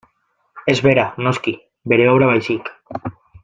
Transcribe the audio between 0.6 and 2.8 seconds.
Ez bera, noski, bere obra baizik.